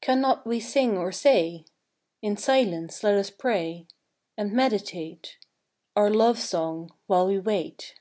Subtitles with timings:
[0.00, 1.64] Cannot we sing or say?
[2.22, 3.88] In silence let us pray,
[4.36, 5.38] And meditate
[5.96, 7.96] Our love song while we wait.